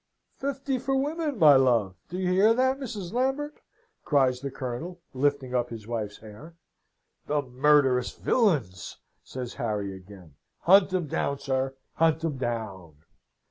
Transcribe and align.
"Fifty 0.39 0.79
for 0.79 0.95
women, 0.95 1.37
my 1.37 1.55
love! 1.55 1.95
Do 2.09 2.17
you 2.17 2.27
hear 2.27 2.55
that, 2.55 2.79
Mrs. 2.79 3.13
Lambert?" 3.13 3.61
cries 4.03 4.39
the 4.41 4.49
Colonel, 4.49 4.99
lifting 5.13 5.53
up 5.53 5.69
his 5.69 5.85
wife's 5.85 6.17
hair. 6.17 6.55
"The 7.27 7.43
murderous 7.43 8.11
villains!" 8.13 8.97
says 9.23 9.53
Harry, 9.61 9.95
again. 9.95 10.37
"Hunt 10.61 10.91
'em 10.91 11.05
down, 11.05 11.37
sir! 11.37 11.75
Hunt 11.97 12.25
'em 12.25 12.39
down!" 12.39 12.95